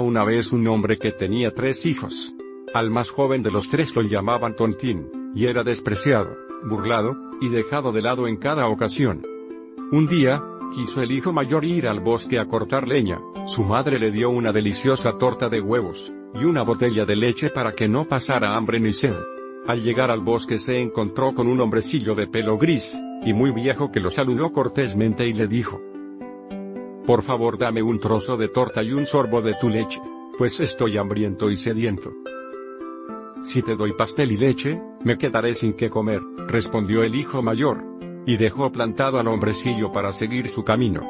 Una 0.00 0.24
vez 0.24 0.54
un 0.54 0.66
hombre 0.68 0.96
que 0.96 1.12
tenía 1.12 1.50
tres 1.50 1.84
hijos. 1.84 2.32
Al 2.72 2.90
más 2.90 3.10
joven 3.10 3.42
de 3.42 3.50
los 3.50 3.68
tres 3.68 3.94
lo 3.94 4.00
llamaban 4.00 4.56
Tontín, 4.56 5.06
y 5.34 5.44
era 5.44 5.64
despreciado, 5.64 6.34
burlado, 6.66 7.14
y 7.42 7.50
dejado 7.50 7.92
de 7.92 8.00
lado 8.00 8.26
en 8.26 8.38
cada 8.38 8.68
ocasión. 8.68 9.20
Un 9.90 10.06
día, 10.08 10.40
quiso 10.74 11.02
el 11.02 11.12
hijo 11.12 11.34
mayor 11.34 11.66
ir 11.66 11.86
al 11.86 12.00
bosque 12.00 12.38
a 12.38 12.46
cortar 12.46 12.88
leña, 12.88 13.18
su 13.46 13.64
madre 13.64 13.98
le 13.98 14.10
dio 14.10 14.30
una 14.30 14.50
deliciosa 14.50 15.18
torta 15.18 15.50
de 15.50 15.60
huevos, 15.60 16.10
y 16.40 16.46
una 16.46 16.62
botella 16.62 17.04
de 17.04 17.16
leche 17.16 17.50
para 17.50 17.72
que 17.72 17.86
no 17.86 18.08
pasara 18.08 18.56
hambre 18.56 18.80
ni 18.80 18.94
sed. 18.94 19.14
Al 19.66 19.82
llegar 19.82 20.10
al 20.10 20.20
bosque 20.20 20.58
se 20.58 20.80
encontró 20.80 21.34
con 21.34 21.48
un 21.48 21.60
hombrecillo 21.60 22.14
de 22.14 22.28
pelo 22.28 22.56
gris, 22.56 22.98
y 23.26 23.34
muy 23.34 23.50
viejo 23.50 23.92
que 23.92 24.00
lo 24.00 24.10
saludó 24.10 24.52
cortésmente 24.52 25.26
y 25.26 25.34
le 25.34 25.48
dijo, 25.48 25.82
por 27.06 27.22
favor 27.22 27.58
dame 27.58 27.82
un 27.82 28.00
trozo 28.00 28.36
de 28.36 28.48
torta 28.48 28.82
y 28.82 28.92
un 28.92 29.06
sorbo 29.06 29.42
de 29.42 29.54
tu 29.54 29.68
leche, 29.68 30.00
pues 30.38 30.60
estoy 30.60 30.98
hambriento 30.98 31.50
y 31.50 31.56
sediento. 31.56 32.12
Si 33.44 33.62
te 33.62 33.74
doy 33.74 33.92
pastel 33.92 34.32
y 34.32 34.36
leche, 34.36 34.80
me 35.04 35.18
quedaré 35.18 35.54
sin 35.54 35.72
qué 35.72 35.90
comer, 35.90 36.20
respondió 36.46 37.02
el 37.02 37.14
hijo 37.16 37.42
mayor, 37.42 37.82
y 38.24 38.36
dejó 38.36 38.70
plantado 38.70 39.18
al 39.18 39.26
hombrecillo 39.26 39.92
para 39.92 40.12
seguir 40.12 40.48
su 40.48 40.62
camino. 40.62 41.00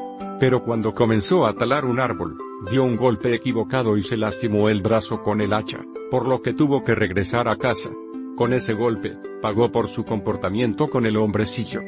Pero 0.41 0.65
cuando 0.65 0.95
comenzó 0.95 1.47
a 1.47 1.55
talar 1.55 1.85
un 1.85 2.01
árbol, 2.01 2.37
dio 2.71 2.85
un 2.85 2.97
golpe 2.97 3.35
equivocado 3.35 3.97
y 3.97 4.03
se 4.03 4.17
lastimó 4.17 4.69
el 4.69 4.81
brazo 4.81 5.23
con 5.23 5.41
el 5.41 5.53
hacha, 5.53 5.85
por 6.11 6.27
lo 6.27 6.43
que 6.43 6.55
tuvo 6.55 6.83
que 6.83 6.95
regresar 6.95 7.49
a 7.49 7.57
casa. 7.57 7.91
Con 8.37 8.55
ese 8.55 8.73
golpe, 8.73 9.17
pagó 9.43 9.71
por 9.71 9.91
su 9.91 10.05
comportamiento 10.05 10.89
con 10.89 11.07
el 11.07 11.17
hombrecillo. 11.19 11.81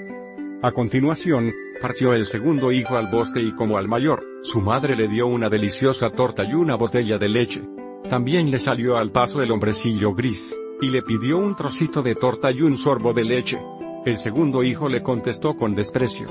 A 0.65 0.73
continuación, 0.73 1.53
partió 1.83 2.15
el 2.15 2.25
segundo 2.25 2.73
hijo 2.73 2.97
al 2.97 3.09
bosque 3.09 3.39
y 3.39 3.53
como 3.53 3.77
al 3.77 3.87
mayor, 3.87 4.25
su 4.43 4.63
madre 4.63 4.97
le 4.97 5.09
dio 5.09 5.27
una 5.27 5.51
deliciosa 5.51 6.09
torta 6.09 6.43
y 6.43 6.55
una 6.55 6.75
botella 6.75 7.19
de 7.19 7.29
leche. 7.29 7.61
También 8.09 8.51
le 8.51 8.59
salió 8.59 8.97
al 8.97 9.11
paso 9.11 9.43
el 9.43 9.51
hombrecillo 9.51 10.15
gris, 10.15 10.59
y 10.81 10.89
le 10.89 11.03
pidió 11.03 11.37
un 11.37 11.55
trocito 11.55 12.03
de 12.03 12.15
torta 12.15 12.51
y 12.51 12.63
un 12.63 12.79
sorbo 12.79 13.13
de 13.13 13.25
leche. 13.25 13.61
El 14.07 14.17
segundo 14.17 14.63
hijo 14.63 14.89
le 14.89 15.03
contestó 15.03 15.55
con 15.55 15.75
desprecio. 15.75 16.29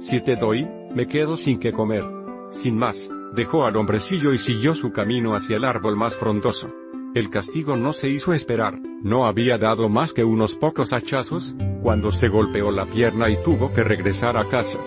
Si 0.00 0.22
te 0.22 0.36
doy, 0.36 0.68
me 0.94 1.08
quedo 1.08 1.38
sin 1.38 1.58
que 1.58 1.72
comer. 1.72 2.04
Sin 2.50 2.76
más, 2.76 3.10
dejó 3.34 3.64
al 3.64 3.76
hombrecillo 3.76 4.34
y 4.34 4.38
siguió 4.38 4.74
su 4.74 4.92
camino 4.92 5.34
hacia 5.34 5.56
el 5.56 5.64
árbol 5.64 5.96
más 5.96 6.14
frondoso. 6.14 6.70
El 7.14 7.30
castigo 7.30 7.74
no 7.74 7.94
se 7.94 8.10
hizo 8.10 8.34
esperar, 8.34 8.78
no 9.02 9.24
había 9.24 9.56
dado 9.56 9.88
más 9.88 10.12
que 10.12 10.24
unos 10.24 10.56
pocos 10.56 10.92
hachazos, 10.92 11.56
cuando 11.82 12.12
se 12.12 12.28
golpeó 12.28 12.70
la 12.70 12.86
pierna 12.86 13.28
y 13.28 13.36
tuvo 13.42 13.72
que 13.72 13.84
regresar 13.84 14.36
a 14.36 14.48
casa. 14.48 14.78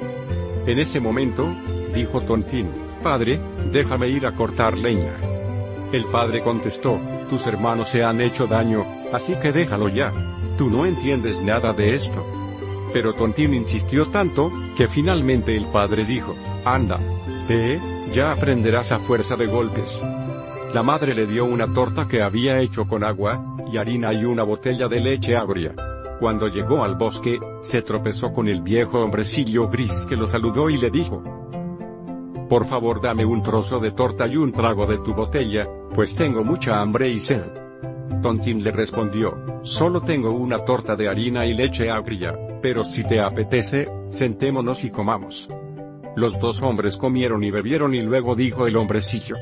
En 0.66 0.80
ese 0.80 1.00
momento, 1.00 1.47
dijo 1.94 2.22
Tontín, 2.22 2.70
Padre, 3.02 3.39
déjame 3.72 4.09
ir 4.09 4.28
a 4.28 4.36
cortar 4.36 4.78
leña. 4.78 5.14
El 5.92 6.06
padre 6.06 6.42
contestó, 6.42 7.00
tus 7.30 7.47
hermanos 7.47 7.89
se 7.89 8.03
han 8.03 8.22
hecho 8.22 8.47
daño, 8.47 8.86
así 9.12 9.36
que 9.36 9.52
déjalo 9.52 9.89
ya. 9.89 10.14
Tú 10.58 10.69
no 10.69 10.86
entiendes 10.86 11.42
nada 11.42 11.73
de 11.73 11.95
esto. 11.95 12.25
Pero 12.94 13.13
Tontín 13.13 13.53
insistió 13.53 14.07
tanto, 14.07 14.51
que 14.78 14.88
finalmente 14.88 15.56
el 15.57 15.66
padre 15.66 16.06
dijo, 16.06 16.35
anda. 16.63 17.00
Eh, 17.50 17.80
ya 18.13 18.31
aprenderás 18.31 18.91
a 18.91 19.00
fuerza 19.00 19.35
de 19.35 19.47
golpes. 19.47 20.03
La 20.74 20.84
madre 20.84 21.16
le 21.16 21.25
dio 21.25 21.46
una 21.46 21.74
torta 21.74 22.07
que 22.07 22.22
había 22.22 22.59
hecho 22.59 22.88
con 22.88 23.03
agua, 23.03 23.44
y 23.72 23.78
harina 23.78 24.13
y 24.13 24.25
una 24.25 24.44
botella 24.44 24.88
de 24.88 25.00
leche 25.00 25.35
agria. 25.35 25.74
Cuando 26.22 26.48
llegó 26.50 26.84
al 26.84 26.94
bosque, 26.94 27.40
se 27.62 27.82
tropezó 27.82 28.32
con 28.32 28.48
el 28.48 28.62
viejo 28.62 29.00
hombrecillo 29.00 29.68
gris 29.70 30.06
que 30.08 30.16
lo 30.16 30.28
saludó 30.28 30.70
y 30.70 30.78
le 30.78 30.92
dijo, 30.92 31.24
Por 32.48 32.68
favor 32.68 33.02
dame 33.02 33.26
un 33.26 33.42
trozo 33.42 33.80
de 33.80 33.90
torta 33.90 34.28
y 34.28 34.38
un 34.38 34.52
trago 34.52 34.86
de 34.86 35.00
tu 35.00 35.16
botella, 35.16 35.68
pues 35.96 36.14
tengo 36.14 36.44
mucha 36.44 36.80
hambre 36.80 37.10
y 37.10 37.20
sed. 37.20 37.48
Tontín 38.22 38.64
le 38.64 38.70
respondió, 38.70 39.34
Solo 39.64 40.02
tengo 40.02 40.30
una 40.30 40.60
torta 40.60 40.96
de 40.96 41.10
harina 41.10 41.48
y 41.48 41.56
leche 41.56 41.90
agria, 41.90 42.36
pero 42.62 42.84
si 42.84 43.04
te 43.04 43.20
apetece, 43.20 43.90
sentémonos 44.12 44.84
y 44.84 44.92
comamos. 44.92 45.50
Los 46.16 46.40
dos 46.40 46.62
hombres 46.62 46.98
comieron 46.98 47.44
y 47.44 47.50
bebieron 47.50 47.96
y 47.96 48.02
luego 48.02 48.36
dijo 48.36 48.68
el 48.68 48.78
hombrecillo, 48.78 49.38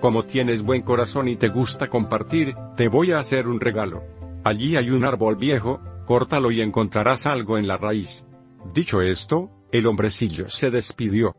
como 0.00 0.24
tienes 0.24 0.62
buen 0.62 0.80
corazón 0.80 1.28
y 1.28 1.36
te 1.36 1.48
gusta 1.48 1.88
compartir, 1.88 2.54
te 2.78 2.88
voy 2.88 3.12
a 3.12 3.18
hacer 3.18 3.46
un 3.46 3.60
regalo. 3.60 4.19
Allí 4.42 4.76
hay 4.76 4.90
un 4.90 5.04
árbol 5.04 5.36
viejo, 5.36 5.80
córtalo 6.06 6.50
y 6.50 6.60
encontrarás 6.62 7.26
algo 7.26 7.58
en 7.58 7.68
la 7.68 7.76
raíz. 7.76 8.26
Dicho 8.74 9.02
esto, 9.02 9.50
el 9.70 9.86
hombrecillo 9.86 10.48
se 10.48 10.70
despidió. 10.70 11.36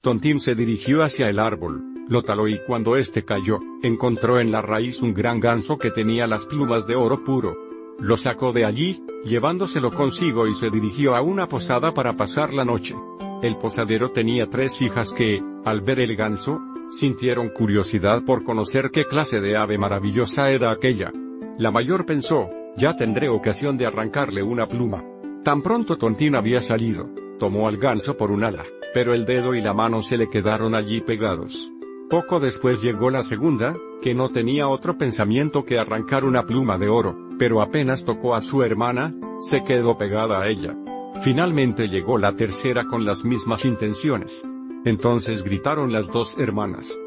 Tontín 0.00 0.40
se 0.40 0.54
dirigió 0.54 1.02
hacia 1.04 1.28
el 1.28 1.38
árbol, 1.38 1.82
lo 2.08 2.22
taló 2.22 2.48
y 2.48 2.58
cuando 2.66 2.96
éste 2.96 3.24
cayó, 3.24 3.60
encontró 3.82 4.40
en 4.40 4.50
la 4.50 4.60
raíz 4.60 5.00
un 5.00 5.14
gran 5.14 5.38
ganso 5.38 5.78
que 5.78 5.90
tenía 5.90 6.26
las 6.26 6.46
plumas 6.46 6.86
de 6.86 6.96
oro 6.96 7.24
puro. 7.24 7.54
Lo 8.00 8.16
sacó 8.16 8.52
de 8.52 8.64
allí, 8.64 9.04
llevándoselo 9.24 9.92
consigo 9.92 10.48
y 10.48 10.54
se 10.54 10.70
dirigió 10.70 11.14
a 11.14 11.22
una 11.22 11.48
posada 11.48 11.94
para 11.94 12.16
pasar 12.16 12.52
la 12.52 12.64
noche. 12.64 12.96
El 13.42 13.56
posadero 13.56 14.10
tenía 14.10 14.48
tres 14.48 14.82
hijas 14.82 15.12
que, 15.12 15.40
al 15.64 15.80
ver 15.82 16.00
el 16.00 16.16
ganso, 16.16 16.58
sintieron 16.90 17.50
curiosidad 17.50 18.24
por 18.24 18.42
conocer 18.42 18.90
qué 18.90 19.04
clase 19.04 19.40
de 19.40 19.56
ave 19.56 19.78
maravillosa 19.78 20.50
era 20.50 20.72
aquella. 20.72 21.12
La 21.60 21.70
mayor 21.70 22.06
pensó, 22.06 22.48
ya 22.78 22.96
tendré 22.96 23.28
ocasión 23.28 23.76
de 23.76 23.84
arrancarle 23.84 24.42
una 24.42 24.66
pluma. 24.66 25.04
Tan 25.44 25.60
pronto 25.60 25.98
Tontín 25.98 26.34
había 26.34 26.62
salido, 26.62 27.10
tomó 27.38 27.68
al 27.68 27.76
ganso 27.76 28.16
por 28.16 28.30
un 28.30 28.44
ala, 28.44 28.64
pero 28.94 29.12
el 29.12 29.26
dedo 29.26 29.54
y 29.54 29.60
la 29.60 29.74
mano 29.74 30.02
se 30.02 30.16
le 30.16 30.30
quedaron 30.30 30.74
allí 30.74 31.02
pegados. 31.02 31.70
Poco 32.08 32.40
después 32.40 32.80
llegó 32.80 33.10
la 33.10 33.22
segunda, 33.22 33.74
que 34.00 34.14
no 34.14 34.30
tenía 34.30 34.68
otro 34.68 34.96
pensamiento 34.96 35.66
que 35.66 35.78
arrancar 35.78 36.24
una 36.24 36.44
pluma 36.44 36.78
de 36.78 36.88
oro, 36.88 37.14
pero 37.38 37.60
apenas 37.60 38.06
tocó 38.06 38.34
a 38.34 38.40
su 38.40 38.62
hermana, 38.62 39.14
se 39.46 39.62
quedó 39.62 39.98
pegada 39.98 40.40
a 40.40 40.48
ella. 40.48 40.74
Finalmente 41.22 41.90
llegó 41.90 42.16
la 42.16 42.32
tercera 42.32 42.86
con 42.86 43.04
las 43.04 43.22
mismas 43.22 43.66
intenciones. 43.66 44.48
Entonces 44.86 45.44
gritaron 45.44 45.92
las 45.92 46.06
dos 46.06 46.38
hermanas. 46.38 46.98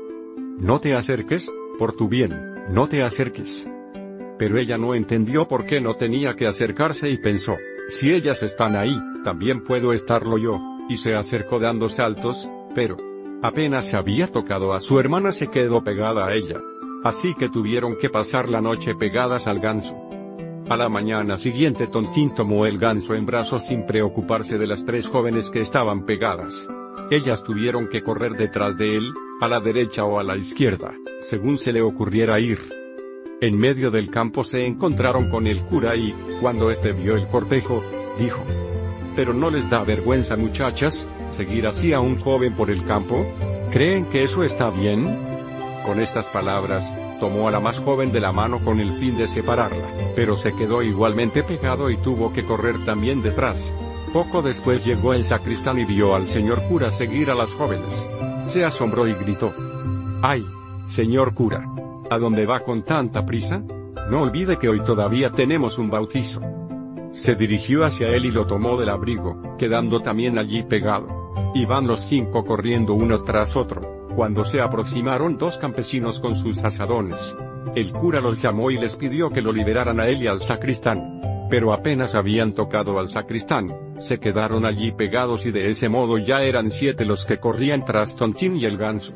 No 0.60 0.80
te 0.80 0.94
acerques, 0.94 1.52
por 1.80 1.94
tu 1.94 2.08
bien, 2.08 2.32
no 2.70 2.88
te 2.88 3.02
acerques. 3.02 3.68
Pero 4.44 4.60
ella 4.60 4.78
no 4.78 4.94
entendió 4.94 5.48
por 5.48 5.66
qué 5.66 5.80
no 5.80 5.96
tenía 5.96 6.36
que 6.36 6.48
acercarse 6.48 7.10
y 7.10 7.16
pensó, 7.16 7.56
si 7.88 8.12
ellas 8.12 8.44
están 8.44 8.76
ahí, 8.76 8.94
también 9.24 9.64
puedo 9.64 9.94
estarlo 9.94 10.38
yo, 10.38 10.60
y 10.90 10.98
se 10.98 11.16
acercó 11.16 11.60
dando 11.60 11.88
saltos, 11.88 12.50
pero, 12.76 12.98
apenas 13.42 13.94
había 13.94 14.28
tocado 14.28 14.74
a 14.74 14.82
su 14.82 15.00
hermana 15.00 15.32
se 15.32 15.50
quedó 15.50 15.82
pegada 15.82 16.28
a 16.28 16.34
ella. 16.34 16.60
Así 17.06 17.34
que 17.36 17.48
tuvieron 17.48 17.96
que 17.96 18.10
pasar 18.10 18.50
la 18.50 18.60
noche 18.60 18.96
pegadas 18.96 19.48
al 19.48 19.62
ganso. 19.62 19.96
A 20.68 20.76
la 20.76 20.90
mañana 20.90 21.38
siguiente 21.38 21.88
Tontín 21.88 22.36
tomó 22.36 22.66
el 22.66 22.78
ganso 22.80 23.16
en 23.16 23.26
brazos 23.26 23.68
sin 23.68 23.88
preocuparse 23.88 24.58
de 24.58 24.68
las 24.68 24.84
tres 24.84 25.08
jóvenes 25.08 25.50
que 25.52 25.62
estaban 25.62 26.06
pegadas. 26.06 26.68
Ellas 27.12 27.46
tuvieron 27.46 27.88
que 27.88 28.02
correr 28.02 28.34
detrás 28.34 28.78
de 28.78 28.98
él, 28.98 29.10
a 29.40 29.48
la 29.48 29.62
derecha 29.62 30.04
o 30.04 30.20
a 30.20 30.24
la 30.24 30.36
izquierda, 30.36 30.94
según 31.22 31.58
se 31.58 31.72
le 31.72 31.82
ocurriera 31.82 32.42
ir. 32.42 32.83
En 33.44 33.60
medio 33.60 33.92
del 33.92 34.10
campo 34.10 34.46
se 34.46 34.66
encontraron 34.66 35.30
con 35.30 35.48
el 35.48 35.64
cura 35.64 35.98
y, 35.98 36.16
cuando 36.40 36.72
éste 36.72 36.94
vio 36.94 37.18
el 37.18 37.28
cortejo, 37.28 37.84
dijo, 38.18 38.42
¿Pero 39.18 39.34
no 39.34 39.50
les 39.50 39.70
da 39.70 39.84
vergüenza 39.84 40.38
muchachas, 40.38 41.10
seguir 41.32 41.68
así 41.68 41.92
a 41.92 42.00
un 42.00 42.18
joven 42.18 42.54
por 42.54 42.72
el 42.72 42.86
campo? 42.86 43.26
¿Creen 43.70 44.06
que 44.06 44.24
eso 44.24 44.46
está 44.46 44.70
bien? 44.70 45.04
Con 45.86 46.00
estas 46.00 46.28
palabras, 46.28 46.90
tomó 47.20 47.50
a 47.50 47.52
la 47.52 47.60
más 47.60 47.82
joven 47.82 48.14
de 48.14 48.22
la 48.22 48.32
mano 48.32 48.64
con 48.64 48.80
el 48.80 48.94
fin 48.94 49.18
de 49.18 49.28
separarla, 49.28 49.90
pero 50.16 50.38
se 50.38 50.54
quedó 50.54 50.82
igualmente 50.82 51.44
pegado 51.44 51.90
y 51.90 51.98
tuvo 51.98 52.32
que 52.32 52.46
correr 52.46 52.86
también 52.86 53.22
detrás. 53.22 53.76
Poco 54.14 54.42
después 54.42 54.86
llegó 54.86 55.14
el 55.14 55.26
sacristán 55.26 55.80
y 55.80 55.84
vio 55.84 56.16
al 56.16 56.30
señor 56.30 56.64
cura 56.70 56.94
seguir 56.94 57.30
a 57.30 57.36
las 57.36 57.52
jóvenes. 57.52 58.08
Se 58.46 58.64
asombró 58.64 59.06
y 59.06 59.14
gritó. 59.16 59.54
¡Ay! 60.22 60.46
Señor 60.86 61.34
cura. 61.34 61.73
¿A 62.10 62.18
dónde 62.18 62.46
va 62.46 62.60
con 62.60 62.84
tanta 62.84 63.26
prisa? 63.26 63.64
No 64.10 64.22
olvide 64.22 64.58
que 64.58 64.70
hoy 64.70 64.82
todavía 64.84 65.30
tenemos 65.30 65.78
un 65.78 65.90
bautizo. 65.90 66.42
Se 67.12 67.36
dirigió 67.36 67.86
hacia 67.86 68.08
él 68.08 68.26
y 68.26 68.32
lo 68.32 68.46
tomó 68.46 68.78
del 68.78 68.90
abrigo, 68.90 69.58
quedando 69.58 70.00
también 70.00 70.38
allí 70.38 70.64
pegado. 70.64 71.08
Iban 71.56 71.88
los 71.88 72.02
cinco 72.02 72.44
corriendo 72.44 72.94
uno 72.94 73.24
tras 73.24 73.56
otro. 73.56 73.82
cuando 74.16 74.46
se 74.46 74.62
aproximaron 74.62 75.40
dos 75.40 75.58
campesinos 75.58 76.20
con 76.20 76.36
sus 76.36 76.64
asadones. 76.64 77.36
El 77.76 77.92
cura 77.92 78.22
los 78.22 78.40
llamó 78.40 78.70
y 78.70 78.78
les 78.78 78.96
pidió 78.96 79.32
que 79.32 79.42
lo 79.42 79.52
liberaran 79.52 80.00
a 80.00 80.08
él 80.08 80.22
y 80.22 80.28
al 80.28 80.44
sacristán. 80.44 81.48
Pero 81.50 81.74
apenas 81.74 82.14
habían 82.14 82.54
tocado 82.54 83.00
al 83.00 83.10
sacristán, 83.10 83.70
se 83.98 84.20
quedaron 84.20 84.66
allí 84.66 84.92
pegados 84.92 85.46
y 85.46 85.52
de 85.52 85.70
ese 85.70 85.90
modo 85.90 86.18
ya 86.18 86.44
eran 86.44 86.72
siete 86.72 87.06
los 87.06 87.26
que 87.26 87.40
corrían 87.40 87.86
tras 87.86 88.16
Tontín 88.16 88.58
y 88.58 88.66
el 88.66 88.78
ganso. 88.78 89.14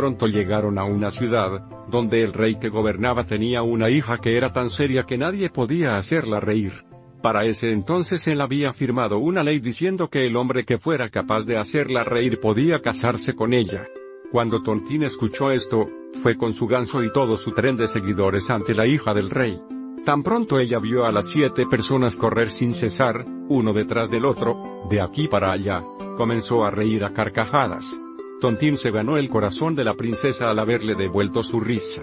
Pronto 0.00 0.28
llegaron 0.28 0.78
a 0.78 0.84
una 0.84 1.10
ciudad, 1.10 1.60
donde 1.90 2.22
el 2.22 2.32
rey 2.32 2.58
que 2.58 2.70
gobernaba 2.70 3.26
tenía 3.26 3.60
una 3.60 3.90
hija 3.90 4.16
que 4.16 4.34
era 4.34 4.50
tan 4.50 4.70
seria 4.70 5.02
que 5.02 5.18
nadie 5.18 5.50
podía 5.50 5.98
hacerla 5.98 6.40
reír. 6.40 6.86
Para 7.20 7.44
ese 7.44 7.70
entonces 7.70 8.26
él 8.26 8.40
había 8.40 8.72
firmado 8.72 9.18
una 9.18 9.42
ley 9.42 9.60
diciendo 9.60 10.08
que 10.08 10.26
el 10.26 10.36
hombre 10.36 10.64
que 10.64 10.78
fuera 10.78 11.10
capaz 11.10 11.44
de 11.44 11.58
hacerla 11.58 12.02
reír 12.02 12.40
podía 12.40 12.80
casarse 12.80 13.34
con 13.34 13.52
ella. 13.52 13.88
Cuando 14.32 14.62
Tontín 14.62 15.02
escuchó 15.02 15.50
esto, 15.50 15.86
fue 16.22 16.38
con 16.38 16.54
su 16.54 16.66
ganso 16.66 17.04
y 17.04 17.12
todo 17.12 17.36
su 17.36 17.52
tren 17.52 17.76
de 17.76 17.86
seguidores 17.86 18.48
ante 18.48 18.72
la 18.72 18.86
hija 18.86 19.12
del 19.12 19.28
rey. 19.28 19.60
Tan 20.06 20.22
pronto 20.22 20.58
ella 20.58 20.78
vio 20.78 21.04
a 21.04 21.12
las 21.12 21.26
siete 21.26 21.66
personas 21.66 22.16
correr 22.16 22.50
sin 22.50 22.72
cesar, 22.72 23.26
uno 23.50 23.74
detrás 23.74 24.08
del 24.08 24.24
otro, 24.24 24.86
de 24.88 25.02
aquí 25.02 25.28
para 25.28 25.52
allá, 25.52 25.84
comenzó 26.16 26.64
a 26.64 26.70
reír 26.70 27.04
a 27.04 27.12
carcajadas. 27.12 28.00
Tontín 28.40 28.78
se 28.78 28.90
ganó 28.90 29.18
el 29.18 29.28
corazón 29.28 29.74
de 29.74 29.84
la 29.84 29.94
princesa 29.94 30.50
al 30.50 30.58
haberle 30.58 30.94
devuelto 30.94 31.42
su 31.42 31.60
risa. 31.60 32.02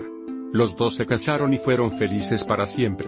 Los 0.53 0.75
dos 0.77 0.95
se 0.95 1.07
casaron 1.07 1.53
y 1.53 1.57
fueron 1.57 1.91
felices 1.97 2.43
para 2.43 2.67
siempre. 2.67 3.07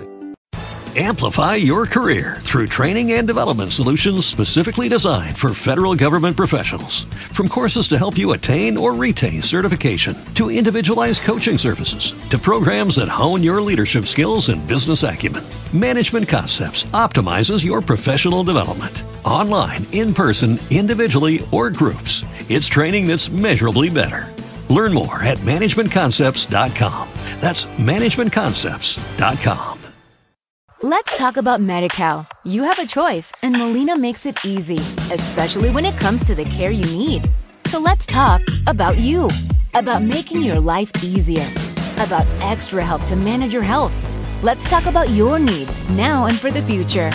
Amplify 0.97 1.55
your 1.55 1.85
career 1.85 2.37
through 2.41 2.65
training 2.65 3.11
and 3.11 3.27
development 3.27 3.71
solutions 3.71 4.25
specifically 4.25 4.89
designed 4.89 5.37
for 5.37 5.53
federal 5.53 5.93
government 5.93 6.35
professionals. 6.35 7.03
From 7.31 7.47
courses 7.47 7.87
to 7.89 7.97
help 7.99 8.17
you 8.17 8.31
attain 8.31 8.75
or 8.75 8.95
retain 8.95 9.43
certification, 9.43 10.17
to 10.33 10.49
individualized 10.49 11.21
coaching 11.21 11.59
services, 11.59 12.15
to 12.31 12.39
programs 12.39 12.95
that 12.95 13.07
hone 13.07 13.43
your 13.43 13.61
leadership 13.61 14.05
skills 14.05 14.49
and 14.49 14.67
business 14.67 15.03
acumen, 15.03 15.43
Management 15.73 16.27
Concepts 16.27 16.85
optimizes 16.85 17.63
your 17.63 17.81
professional 17.81 18.43
development. 18.43 19.03
Online, 19.23 19.85
in 19.91 20.11
person, 20.11 20.59
individually, 20.71 21.47
or 21.51 21.69
groups, 21.69 22.23
it's 22.49 22.67
training 22.67 23.07
that's 23.07 23.29
measurably 23.29 23.89
better. 23.89 24.33
Learn 24.69 24.93
more 24.93 25.23
at 25.23 25.37
managementconcepts.com. 25.39 27.09
That's 27.39 27.65
managementconcepts.com. 27.65 29.79
Let's 30.81 31.17
talk 31.17 31.35
about 31.35 31.59
MediCal. 31.59 32.25
You 32.45 32.63
have 32.63 32.79
a 32.79 32.85
choice, 32.85 33.33
and 33.41 33.57
Molina 33.57 33.97
makes 33.97 34.25
it 34.25 34.37
easy, 34.45 34.77
especially 35.13 35.71
when 35.71 35.83
it 35.83 35.93
comes 35.97 36.23
to 36.23 36.33
the 36.33 36.45
care 36.45 36.71
you 36.71 36.85
need. 36.97 37.29
So 37.67 37.79
let's 37.79 38.05
talk 38.05 38.41
about 38.65 38.97
you, 38.97 39.27
about 39.73 40.03
making 40.03 40.41
your 40.41 40.61
life 40.61 40.89
easier, 41.03 41.45
about 41.97 42.25
extra 42.41 42.81
help 42.81 43.03
to 43.07 43.17
manage 43.17 43.53
your 43.53 43.61
health. 43.61 43.97
Let's 44.41 44.65
talk 44.65 44.85
about 44.85 45.09
your 45.09 45.37
needs 45.37 45.85
now 45.89 46.27
and 46.27 46.39
for 46.39 46.49
the 46.49 46.61
future. 46.61 47.11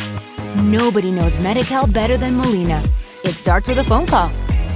Nobody 0.57 1.11
knows 1.11 1.39
MediCal 1.39 1.91
better 1.91 2.19
than 2.19 2.37
Molina. 2.37 2.87
It 3.25 3.33
starts 3.33 3.67
with 3.67 3.79
a 3.79 3.85
phone 3.85 4.07
call. 4.07 4.31